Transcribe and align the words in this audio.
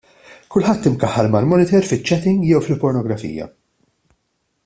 Kulħadd 0.53 0.87
imkaħħal 0.91 1.29
mal-monitor 1.35 1.85
fiċ-chatting 1.91 2.41
jew 2.49 2.63
fil-pornografija. 2.69 3.49